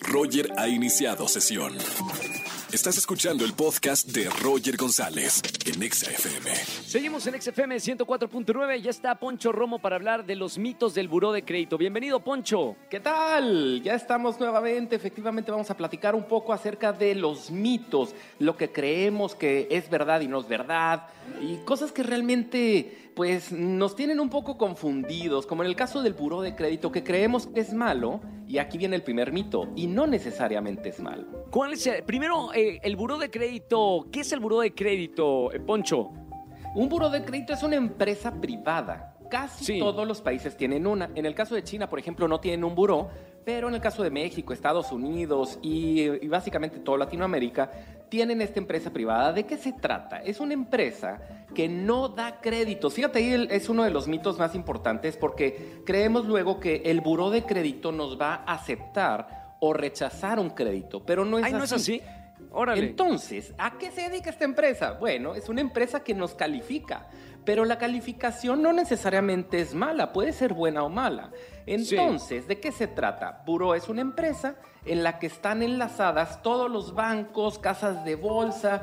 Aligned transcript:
Roger 0.00 0.52
ha 0.56 0.68
iniciado 0.68 1.28
sesión. 1.28 1.74
Estás 2.72 2.98
escuchando 2.98 3.46
el 3.46 3.54
podcast 3.54 4.06
de 4.08 4.28
Roger 4.42 4.76
González 4.76 5.42
en 5.64 5.82
Exa 5.82 6.10
FM. 6.10 6.54
Seguimos 6.54 7.26
en 7.26 7.40
XFM 7.40 7.76
104.9. 7.76 8.82
Ya 8.82 8.90
está 8.90 9.14
Poncho 9.14 9.52
Romo 9.52 9.78
para 9.78 9.96
hablar 9.96 10.26
de 10.26 10.36
los 10.36 10.58
mitos 10.58 10.94
del 10.94 11.08
buró 11.08 11.32
de 11.32 11.44
crédito. 11.44 11.78
Bienvenido, 11.78 12.20
Poncho. 12.20 12.76
¿Qué 12.90 13.00
tal? 13.00 13.82
Ya 13.82 13.94
estamos 13.94 14.38
nuevamente. 14.38 14.96
Efectivamente, 14.96 15.50
vamos 15.50 15.70
a 15.70 15.76
platicar 15.76 16.14
un 16.14 16.24
poco 16.24 16.52
acerca 16.52 16.92
de 16.92 17.14
los 17.14 17.50
mitos, 17.50 18.14
lo 18.38 18.56
que 18.56 18.70
creemos 18.70 19.34
que 19.34 19.66
es 19.70 19.88
verdad 19.88 20.20
y 20.20 20.28
no 20.28 20.40
es 20.40 20.48
verdad, 20.48 21.08
y 21.40 21.56
cosas 21.64 21.92
que 21.92 22.02
realmente 22.02 23.07
pues 23.18 23.50
nos 23.50 23.96
tienen 23.96 24.20
un 24.20 24.30
poco 24.30 24.56
confundidos, 24.56 25.44
como 25.44 25.64
en 25.64 25.68
el 25.68 25.74
caso 25.74 26.02
del 26.02 26.12
buró 26.12 26.40
de 26.40 26.54
crédito 26.54 26.92
que 26.92 27.02
creemos 27.02 27.48
que 27.48 27.58
es 27.58 27.72
malo, 27.72 28.20
y 28.46 28.58
aquí 28.58 28.78
viene 28.78 28.94
el 28.94 29.02
primer 29.02 29.32
mito, 29.32 29.72
y 29.74 29.88
no 29.88 30.06
necesariamente 30.06 30.90
es 30.90 31.00
malo. 31.00 31.26
¿Cuál 31.50 31.72
es 31.72 31.84
el, 31.88 32.04
primero 32.04 32.54
eh, 32.54 32.78
el 32.80 32.94
buró 32.94 33.18
de 33.18 33.28
crédito? 33.28 34.06
¿Qué 34.12 34.20
es 34.20 34.30
el 34.30 34.38
buró 34.38 34.60
de 34.60 34.72
crédito, 34.72 35.52
eh, 35.52 35.58
Poncho? 35.58 36.12
Un 36.76 36.88
buró 36.88 37.10
de 37.10 37.24
crédito 37.24 37.54
es 37.54 37.64
una 37.64 37.74
empresa 37.74 38.40
privada. 38.40 39.17
Casi 39.28 39.64
Sí. 39.64 39.78
todos 39.78 40.06
los 40.06 40.20
países 40.22 40.56
tienen 40.56 40.86
una. 40.86 41.10
En 41.14 41.26
el 41.26 41.34
caso 41.34 41.54
de 41.54 41.62
China, 41.62 41.88
por 41.88 41.98
ejemplo, 41.98 42.26
no 42.28 42.40
tienen 42.40 42.64
un 42.64 42.74
buró, 42.74 43.08
pero 43.44 43.68
en 43.68 43.74
el 43.74 43.80
caso 43.80 44.02
de 44.02 44.10
México, 44.10 44.52
Estados 44.52 44.92
Unidos 44.92 45.58
y, 45.62 46.00
y 46.02 46.28
básicamente 46.28 46.78
toda 46.78 46.98
Latinoamérica, 46.98 47.70
tienen 48.08 48.40
esta 48.40 48.58
empresa 48.58 48.90
privada. 48.90 49.32
¿De 49.32 49.44
qué 49.44 49.56
se 49.56 49.72
trata? 49.72 50.22
Es 50.22 50.40
una 50.40 50.54
empresa 50.54 51.20
que 51.54 51.68
no 51.68 52.08
da 52.08 52.40
créditos. 52.40 52.94
Fíjate, 52.94 53.18
ahí 53.18 53.46
es 53.50 53.68
uno 53.68 53.84
de 53.84 53.90
los 53.90 54.08
mitos 54.08 54.38
más 54.38 54.54
importantes 54.54 55.16
porque 55.16 55.82
creemos 55.84 56.24
luego 56.26 56.58
que 56.60 56.82
el 56.86 57.00
buró 57.00 57.30
de 57.30 57.44
crédito 57.44 57.92
nos 57.92 58.18
va 58.20 58.42
a 58.46 58.54
aceptar 58.54 59.56
o 59.60 59.72
rechazar 59.72 60.38
un 60.38 60.50
crédito, 60.50 61.04
pero 61.04 61.24
no 61.24 61.38
es 61.38 61.44
Ay, 61.44 61.50
así. 61.52 61.58
¿no 61.58 61.64
es 61.64 61.72
así? 61.72 62.02
Órale. 62.50 62.86
Entonces, 62.86 63.52
¿a 63.58 63.76
qué 63.76 63.90
se 63.90 64.08
dedica 64.08 64.30
esta 64.30 64.44
empresa? 64.44 64.92
Bueno, 64.92 65.34
es 65.34 65.48
una 65.48 65.60
empresa 65.60 66.00
que 66.04 66.14
nos 66.14 66.34
califica, 66.34 67.08
pero 67.48 67.64
la 67.64 67.78
calificación 67.78 68.60
no 68.60 68.74
necesariamente 68.74 69.58
es 69.58 69.72
mala, 69.72 70.12
puede 70.12 70.34
ser 70.34 70.52
buena 70.52 70.82
o 70.82 70.90
mala. 70.90 71.30
Entonces, 71.64 72.46
¿de 72.46 72.60
qué 72.60 72.72
se 72.72 72.86
trata? 72.86 73.42
Buró 73.46 73.74
es 73.74 73.88
una 73.88 74.02
empresa 74.02 74.56
en 74.84 75.02
la 75.02 75.18
que 75.18 75.28
están 75.28 75.62
enlazadas 75.62 76.42
todos 76.42 76.70
los 76.70 76.94
bancos, 76.94 77.58
casas 77.58 78.04
de 78.04 78.16
bolsa, 78.16 78.82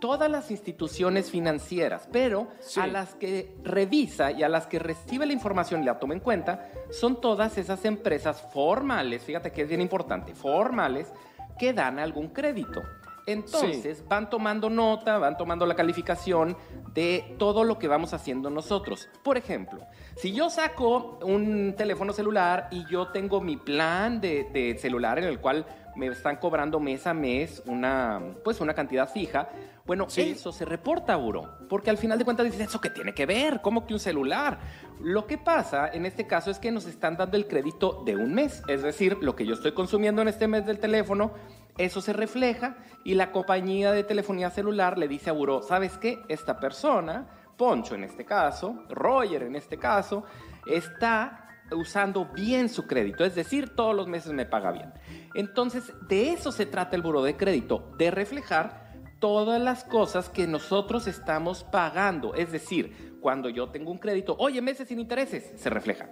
todas 0.00 0.30
las 0.30 0.50
instituciones 0.50 1.30
financieras, 1.30 2.08
pero 2.10 2.48
Sí. 2.60 2.80
a 2.80 2.86
las 2.86 3.14
que 3.16 3.54
revisa 3.62 4.30
y 4.30 4.42
a 4.44 4.48
las 4.48 4.66
que 4.66 4.78
recibe 4.78 5.26
la 5.26 5.34
información 5.34 5.82
y 5.82 5.84
la 5.84 5.98
toma 5.98 6.14
en 6.14 6.20
cuenta 6.20 6.70
son 6.90 7.20
todas 7.20 7.58
esas 7.58 7.84
empresas 7.84 8.40
formales, 8.50 9.24
fíjate 9.24 9.52
que 9.52 9.60
es 9.60 9.68
bien 9.68 9.82
importante, 9.82 10.34
formales, 10.34 11.12
que 11.58 11.74
dan 11.74 11.98
algún 11.98 12.28
crédito. 12.28 12.82
Entonces 13.26 14.04
van 14.08 14.30
tomando 14.30 14.70
nota, 14.70 15.18
van 15.18 15.36
tomando 15.36 15.66
la 15.66 15.74
calificación 15.74 16.56
de 16.94 17.34
todo 17.38 17.64
lo 17.64 17.78
que 17.78 17.88
vamos 17.88 18.14
haciendo 18.14 18.50
nosotros. 18.50 19.08
Por 19.22 19.36
ejemplo, 19.36 19.80
si 20.16 20.32
yo 20.32 20.48
saco 20.48 21.18
un 21.22 21.74
teléfono 21.76 22.12
celular 22.12 22.68
y 22.70 22.84
yo 22.90 23.08
tengo 23.08 23.40
mi 23.40 23.56
plan 23.56 24.20
de, 24.20 24.44
de 24.52 24.78
celular 24.78 25.18
en 25.18 25.24
el 25.24 25.40
cual 25.40 25.66
me 25.96 26.06
están 26.08 26.36
cobrando 26.36 26.78
mes 26.78 27.06
a 27.06 27.14
mes 27.14 27.62
una, 27.66 28.20
pues 28.44 28.60
una 28.60 28.74
cantidad 28.74 29.10
fija, 29.10 29.48
bueno, 29.86 30.06
Sí. 30.08 30.20
eso 30.22 30.52
se 30.52 30.64
reporta 30.64 31.14
a 31.14 31.16
Buró, 31.16 31.58
porque 31.68 31.90
al 31.90 31.96
final 31.96 32.18
de 32.18 32.24
cuentas 32.24 32.44
dices, 32.44 32.68
¿eso 32.68 32.80
qué 32.80 32.90
tiene 32.90 33.14
que 33.14 33.24
ver? 33.24 33.60
¿Cómo 33.62 33.86
que 33.86 33.94
un 33.94 34.00
celular? 34.00 34.58
Lo 35.00 35.26
que 35.26 35.38
pasa 35.38 35.88
en 35.88 36.04
este 36.04 36.26
caso 36.26 36.50
es 36.50 36.58
que 36.58 36.70
nos 36.70 36.86
están 36.86 37.16
dando 37.16 37.36
el 37.36 37.46
crédito 37.46 38.02
de 38.04 38.14
un 38.16 38.34
mes, 38.34 38.62
es 38.68 38.82
decir, 38.82 39.16
lo 39.22 39.34
que 39.36 39.46
yo 39.46 39.54
estoy 39.54 39.72
consumiendo 39.72 40.20
en 40.22 40.28
este 40.28 40.48
mes 40.48 40.66
del 40.66 40.78
teléfono, 40.80 41.32
eso 41.78 42.00
se 42.00 42.12
refleja 42.12 42.76
y 43.04 43.14
la 43.14 43.32
compañía 43.32 43.92
de 43.92 44.04
telefonía 44.04 44.50
celular 44.50 44.98
le 44.98 45.08
dice 45.08 45.30
a 45.30 45.32
Buró, 45.32 45.62
¿sabes 45.62 45.98
qué? 45.98 46.22
Esta 46.28 46.58
persona, 46.58 47.28
Poncho 47.56 47.94
en 47.94 48.04
este 48.04 48.24
caso, 48.24 48.84
Roger 48.88 49.42
en 49.42 49.56
este 49.56 49.78
caso, 49.78 50.24
está 50.66 51.48
usando 51.72 52.26
bien 52.26 52.68
su 52.68 52.86
crédito, 52.86 53.24
es 53.24 53.34
decir, 53.34 53.74
todos 53.74 53.94
los 53.94 54.06
meses 54.06 54.32
me 54.32 54.46
paga 54.46 54.70
bien. 54.70 54.92
Entonces, 55.34 55.92
de 56.08 56.30
eso 56.30 56.52
se 56.52 56.66
trata 56.66 56.96
el 56.96 57.02
buro 57.02 57.22
de 57.22 57.36
crédito, 57.36 57.92
de 57.98 58.10
reflejar 58.10 58.86
todas 59.18 59.60
las 59.60 59.84
cosas 59.84 60.28
que 60.28 60.46
nosotros 60.46 61.06
estamos 61.06 61.64
pagando. 61.64 62.34
Es 62.34 62.52
decir, 62.52 63.16
cuando 63.20 63.48
yo 63.48 63.70
tengo 63.70 63.90
un 63.90 63.98
crédito, 63.98 64.36
oye, 64.38 64.60
meses 64.62 64.88
sin 64.88 65.00
intereses, 65.00 65.52
se 65.56 65.70
refleja. 65.70 66.08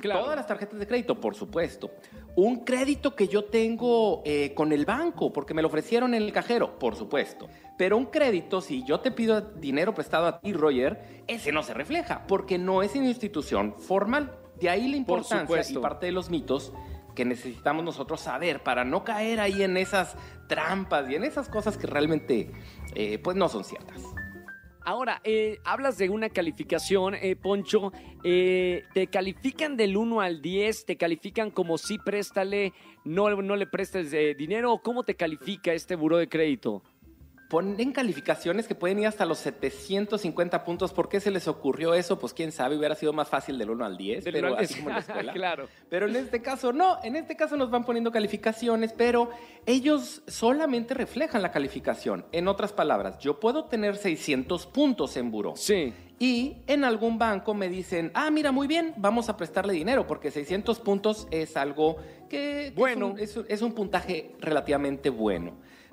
Claro. 0.00 0.22
Todas 0.22 0.36
las 0.36 0.46
tarjetas 0.46 0.78
de 0.78 0.86
crédito, 0.86 1.20
por 1.20 1.34
supuesto. 1.34 1.90
Un 2.36 2.64
crédito 2.64 3.14
que 3.14 3.28
yo 3.28 3.44
tengo 3.44 4.22
eh, 4.24 4.54
con 4.54 4.72
el 4.72 4.84
banco, 4.84 5.32
porque 5.32 5.54
me 5.54 5.62
lo 5.62 5.68
ofrecieron 5.68 6.14
en 6.14 6.22
el 6.22 6.32
cajero, 6.32 6.78
por 6.78 6.96
supuesto. 6.96 7.48
Pero 7.76 7.96
un 7.96 8.06
crédito, 8.06 8.60
si 8.60 8.84
yo 8.84 9.00
te 9.00 9.10
pido 9.10 9.40
dinero 9.40 9.92
prestado 9.94 10.26
a 10.26 10.40
ti, 10.40 10.52
Roger, 10.52 11.22
ese 11.26 11.52
no 11.52 11.62
se 11.62 11.74
refleja, 11.74 12.26
porque 12.26 12.58
no 12.58 12.82
es 12.82 12.94
una 12.94 13.08
institución 13.08 13.74
formal. 13.76 14.38
De 14.60 14.70
ahí 14.70 14.86
la 14.86 15.04
Por 15.04 15.18
importancia 15.18 15.64
y 15.68 15.78
parte 15.78 16.06
de 16.06 16.12
los 16.12 16.30
mitos 16.30 16.72
que 17.14 17.24
necesitamos 17.24 17.84
nosotros 17.84 18.20
saber 18.20 18.62
para 18.62 18.84
no 18.84 19.04
caer 19.04 19.40
ahí 19.40 19.62
en 19.62 19.76
esas 19.76 20.16
trampas 20.48 21.08
y 21.10 21.16
en 21.16 21.24
esas 21.24 21.48
cosas 21.48 21.76
que 21.76 21.86
realmente 21.86 22.50
eh, 22.94 23.18
pues 23.18 23.36
no 23.36 23.48
son 23.48 23.64
ciertas. 23.64 24.02
Ahora, 24.84 25.20
eh, 25.24 25.58
hablas 25.64 25.96
de 25.98 26.08
una 26.10 26.28
calificación, 26.28 27.14
eh, 27.14 27.36
Poncho. 27.36 27.92
eh, 28.24 28.84
¿Te 28.94 29.06
califican 29.06 29.76
del 29.76 29.96
1 29.96 30.20
al 30.20 30.42
10? 30.42 30.86
¿Te 30.86 30.96
califican 30.96 31.50
como 31.50 31.78
si 31.78 31.98
préstale, 31.98 32.72
no, 33.04 33.30
no 33.42 33.56
le 33.56 33.66
prestes 33.66 34.12
eh, 34.12 34.34
dinero? 34.36 34.80
¿Cómo 34.82 35.04
te 35.04 35.14
califica 35.14 35.72
este 35.72 35.94
buró 35.94 36.18
de 36.18 36.28
crédito? 36.28 36.82
Ponen 37.52 37.92
calificaciones 37.92 38.66
que 38.66 38.74
pueden 38.74 38.98
ir 39.00 39.06
hasta 39.06 39.26
los 39.26 39.36
750 39.40 40.64
puntos. 40.64 40.94
¿Por 40.94 41.10
qué 41.10 41.20
se 41.20 41.30
les 41.30 41.46
ocurrió 41.48 41.92
eso? 41.92 42.18
Pues 42.18 42.32
quién 42.32 42.50
sabe, 42.50 42.78
hubiera 42.78 42.94
sido 42.94 43.12
más 43.12 43.28
fácil 43.28 43.58
del 43.58 43.68
1 43.68 43.84
al 43.84 43.98
10, 43.98 44.24
Del 44.24 44.32
pero 44.32 44.46
al 44.48 44.54
así 44.56 44.68
10. 44.72 44.76
como 44.78 44.88
en 44.88 44.94
la 44.94 45.00
escuela. 45.06 45.32
Claro. 45.34 45.68
Pero 45.90 46.06
en 46.08 46.16
este 46.16 46.40
caso 46.40 46.72
no, 46.72 46.96
en 47.04 47.14
este 47.14 47.36
caso 47.36 47.58
nos 47.58 47.70
van 47.70 47.84
poniendo 47.84 48.10
calificaciones, 48.10 48.94
pero 48.94 49.28
ellos 49.66 50.22
solamente 50.26 50.94
reflejan 50.94 51.42
la 51.42 51.52
calificación. 51.52 52.24
En 52.32 52.48
otras 52.48 52.72
palabras, 52.72 53.18
yo 53.18 53.38
puedo 53.38 53.66
tener 53.66 53.96
600 53.98 54.66
puntos 54.68 55.14
en 55.18 55.30
buró. 55.30 55.52
Sí. 55.54 55.92
Y 56.18 56.56
en 56.68 56.84
algún 56.84 57.18
banco 57.18 57.52
me 57.52 57.68
dicen, 57.68 58.12
ah, 58.14 58.30
mira, 58.30 58.50
muy 58.50 58.66
bien, 58.66 58.94
vamos 58.96 59.28
a 59.28 59.36
prestarle 59.36 59.74
dinero, 59.74 60.06
porque 60.06 60.30
600 60.30 60.80
puntos 60.80 61.28
es 61.30 61.58
algo 61.58 61.96
que, 62.30 62.72
que 62.72 62.72
Bueno. 62.74 63.14
es, 63.18 63.36
un, 63.36 63.42
es- 63.44 63.50
es 63.50 63.60
un 63.60 63.74
puntaje 63.74 64.30
relativamente 64.40 65.10
bueno. 65.10 65.52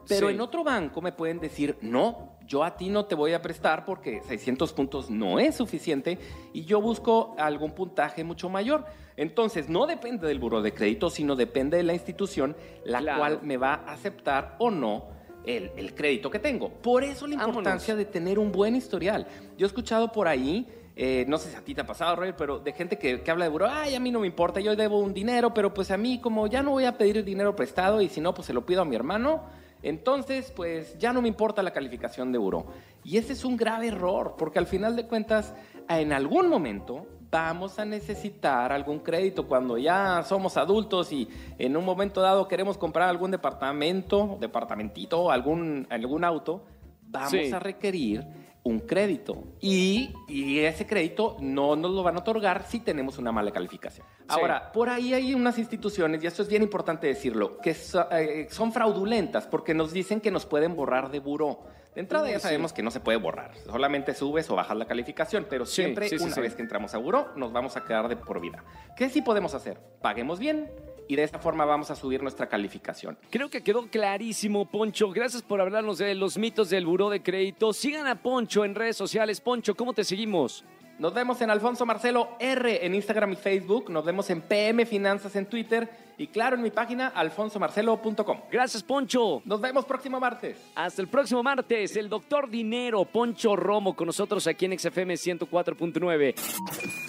Pero 0.10 0.28
Sí. 0.28 0.34
en 0.34 0.42
otro 0.42 0.64
banco 0.64 1.02
me 1.02 1.12
pueden 1.14 1.40
decir, 1.40 1.78
no, 1.82 2.34
yo 2.48 2.64
a 2.64 2.76
ti 2.76 2.90
no 2.90 3.06
te 3.06 3.16
voy 3.16 3.34
a 3.34 3.42
prestar 3.42 3.86
porque 3.86 4.22
600 4.28 4.74
puntos 4.74 5.10
no 5.10 5.40
es 5.40 5.56
suficiente 5.56 6.18
y 6.52 6.66
yo 6.66 6.82
busco 6.82 7.36
algún 7.38 7.72
puntaje 7.72 8.24
mucho 8.24 8.50
mayor. 8.50 8.86
Entonces, 9.16 9.70
no 9.70 9.86
depende 9.86 10.28
del 10.28 10.40
buro 10.40 10.62
de 10.62 10.74
crédito, 10.74 11.10
sino 11.10 11.36
depende 11.36 11.78
de 11.78 11.84
la 11.84 11.94
institución 11.94 12.56
la 12.84 13.00
Claro. 13.00 13.20
cual 13.20 13.40
me 13.44 13.58
va 13.58 13.76
a 13.86 13.94
aceptar 13.94 14.56
o 14.60 14.72
no 14.72 15.06
el, 15.46 15.72
el 15.78 15.94
crédito 15.94 16.30
que 16.32 16.40
tengo. 16.40 16.70
Por 16.70 17.04
eso 17.04 17.28
la 17.28 17.36
Vámonos. 17.38 17.56
importancia 17.58 17.96
de 17.96 18.06
tener 18.06 18.40
un 18.40 18.52
buen 18.52 18.76
historial. 18.76 19.28
Yo 19.58 19.66
he 19.66 19.68
escuchado 19.68 20.12
por 20.12 20.28
ahí, 20.28 20.68
eh, 20.96 21.26
no 21.28 21.38
sé 21.38 21.50
si 21.52 21.56
a 21.56 21.62
ti 21.62 21.76
te 21.76 21.82
ha 21.82 21.86
pasado, 21.86 22.16
Roger, 22.16 22.36
pero 22.36 22.60
de 22.60 22.72
gente 22.74 22.98
que, 22.98 23.22
que 23.22 23.32
habla 23.32 23.46
de 23.46 23.50
buro, 23.52 23.68
ay, 23.70 23.94
a 23.96 24.00
mí 24.00 24.10
no 24.12 24.20
me 24.20 24.28
importa, 24.28 24.60
yo 24.60 24.76
debo 24.76 25.00
un 25.00 25.14
dinero, 25.14 25.54
pero 25.54 25.74
pues 25.74 25.92
a 25.92 25.98
mí 25.98 26.20
como 26.20 26.48
ya 26.48 26.62
no 26.64 26.72
voy 26.72 26.86
a 26.86 26.98
pedir 26.98 27.24
dinero 27.24 27.56
prestado 27.56 28.02
y 28.02 28.10
si 28.10 28.20
no, 28.22 28.34
pues 28.34 28.48
se 28.48 28.54
lo 28.54 28.66
pido 28.66 28.82
a 28.82 28.86
mi 28.86 28.96
hermano, 28.96 29.44
entonces 29.84 30.52
pues 30.56 30.98
ya 30.98 31.14
no 31.14 31.22
me 31.22 31.28
importa 31.28 31.64
la 31.64 31.72
calificación 31.72 32.32
de 32.32 32.38
buro. 32.38 32.66
Y 33.04 33.18
ese 33.18 33.34
es 33.34 33.46
un 33.46 33.56
grave 33.58 33.88
error, 33.88 34.36
porque 34.38 34.60
al 34.60 34.68
final 34.68 34.96
de 34.96 35.08
cuentas, 35.08 35.54
en 35.88 36.12
algún 36.14 36.50
momento 36.50 37.08
vamos 37.32 37.78
a 37.80 37.86
necesitar 37.86 38.72
algún 38.72 39.00
crédito 39.00 39.48
cuando 39.48 39.78
ya 39.78 40.24
somos 40.24 40.58
adultos 40.58 41.12
y 41.14 41.30
en 41.60 41.78
un 41.78 41.86
momento 41.86 42.22
dado 42.22 42.48
queremos 42.48 42.78
comprar 42.78 43.08
algún 43.08 43.30
departamento, 43.32 44.38
departamentito, 44.40 45.30
algún, 45.32 45.86
algún 45.92 46.24
auto, 46.24 46.64
vamos 47.04 47.32
Sí. 47.32 47.52
a 47.52 47.60
requerir 47.60 48.26
un 48.64 48.80
crédito. 48.80 49.44
Y, 49.62 50.14
y 50.28 50.60
ese 50.60 50.86
crédito 50.86 51.38
no 51.40 51.76
nos 51.76 51.92
lo 51.92 52.04
van 52.04 52.16
a 52.18 52.20
otorgar 52.20 52.66
si 52.68 52.80
tenemos 52.80 53.18
una 53.18 53.32
mala 53.32 53.52
calificación. 53.52 54.06
Ahora, 54.28 54.72
por 54.72 54.90
ahí 54.90 55.14
hay 55.14 55.34
unas 55.34 55.58
instituciones, 55.58 56.24
y 56.24 56.28
esto 56.28 56.42
es 56.44 56.50
bien 56.50 56.62
importante 56.62 57.08
decirlo, 57.08 57.58
que 57.60 57.74
so- 57.74 58.08
eh, 58.12 58.48
son 58.52 58.72
fraudulentas 58.72 59.48
porque 59.48 59.74
nos 59.74 59.92
dicen 59.92 60.22
que 60.22 60.30
nos 60.32 60.46
pueden 60.46 60.76
borrar 60.76 61.10
de 61.10 61.20
buró. 61.20 61.62
De 61.96 62.02
entrada 62.02 62.26
Uy, 62.26 62.32
ya 62.32 62.38
sí. 62.40 62.44
sabemos 62.44 62.72
que 62.72 62.84
no 62.84 62.92
se 62.92 63.00
puede 63.00 63.18
borrar, 63.18 63.52
solamente 63.66 64.14
subes 64.14 64.48
o 64.52 64.56
bajas 64.56 64.78
la 64.78 64.86
calificación, 64.86 65.48
pero 65.50 65.66
Sí, 65.66 65.82
siempre 65.82 66.08
sí, 66.08 66.20
sí, 66.20 66.24
una 66.24 66.36
sí. 66.36 66.42
vez 66.42 66.54
que 66.54 66.62
entramos 66.62 66.94
a 66.94 67.00
buró 67.00 67.30
nos 67.36 67.52
vamos 67.52 67.76
a 67.78 67.84
quedar 67.84 68.08
de 68.08 68.16
por 68.16 68.40
vida. 68.40 68.64
¿Qué 68.96 69.10
sí 69.10 69.24
podemos 69.24 69.56
hacer? 69.56 69.80
Paguemos 70.00 70.38
bien 70.38 70.70
y 71.10 71.16
de 71.16 71.24
esta 71.24 71.40
forma 71.40 71.66
vamos 71.66 71.90
a 71.90 71.96
subir 71.96 72.22
nuestra 72.22 72.48
calificación. 72.48 73.18
Creo 73.32 73.50
que 73.50 73.64
quedó 73.64 73.88
clarísimo, 73.88 74.70
Poncho. 74.70 75.10
Gracias 75.10 75.42
por 75.42 75.60
hablarnos 75.60 75.98
de 75.98 76.14
los 76.14 76.38
mitos 76.38 76.70
del 76.70 76.86
buró 76.86 77.10
de 77.10 77.24
crédito. 77.24 77.74
Sigan 77.74 78.06
a 78.06 78.22
Poncho 78.22 78.64
en 78.64 78.76
redes 78.76 78.96
sociales. 78.96 79.42
Poncho, 79.42 79.74
¿cómo 79.76 79.94
te 79.94 80.04
seguimos? 80.04 80.64
Nos 81.00 81.14
vemos 81.14 81.42
en 81.42 81.50
Alfonso 81.50 81.84
Marcelo 81.84 82.36
R 82.40 82.86
en 82.86 82.94
Instagram 82.94 83.34
y 83.34 83.38
Facebook. 83.38 83.90
Nos 83.90 84.06
vemos 84.06 84.30
en 84.30 84.42
PM 84.42 84.86
Finanzas 84.86 85.36
en 85.36 85.48
Twitter. 85.48 85.90
Y 86.20 86.28
claro, 86.28 86.58
en 86.58 86.62
mi 86.62 86.70
página 86.70 87.08
alfonsomarcelo.com. 87.08 88.42
Gracias, 88.52 88.84
Poncho. 88.84 89.42
Nos 89.46 89.62
vemos 89.62 89.86
próximo 89.86 90.20
martes. 90.20 90.58
Hasta 90.76 91.02
el 91.02 91.08
próximo 91.08 91.42
martes, 91.42 91.96
el 91.96 92.08
doctor 92.08 92.52
Dinero, 92.52 93.04
Poncho 93.06 93.56
Romo, 93.56 93.96
con 93.96 94.06
nosotros 94.06 94.46
aquí 94.46 94.66
en 94.66 94.78
XFM 94.78 95.16
104.9. 95.16 97.09